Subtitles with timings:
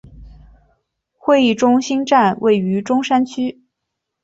[1.15, 3.61] 会议中心站位于中山区。